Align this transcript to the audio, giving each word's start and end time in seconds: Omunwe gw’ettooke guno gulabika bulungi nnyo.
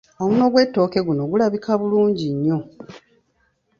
Omunwe 0.23 0.47
gw’ettooke 0.51 0.99
guno 1.05 1.21
gulabika 1.31 1.71
bulungi 1.79 2.25
nnyo. 2.35 2.57